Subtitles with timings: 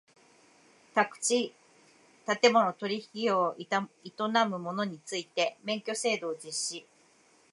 [0.95, 1.53] 宅地
[2.25, 3.67] 建物取引業を営
[4.49, 6.87] む者について免許制度を実施